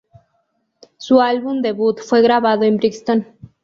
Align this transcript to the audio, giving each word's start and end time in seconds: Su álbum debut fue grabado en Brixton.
Su 0.97 1.21
álbum 1.21 1.61
debut 1.61 1.99
fue 1.99 2.23
grabado 2.23 2.63
en 2.63 2.77
Brixton. 2.77 3.27